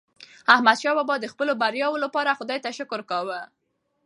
[0.53, 3.39] احمدشاه بابا د خپلو بریاوو لپاره خداي ته شکر کاوه.